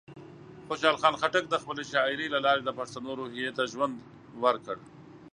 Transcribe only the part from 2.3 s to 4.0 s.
له لارې د پښتنو روحیه ته ژوند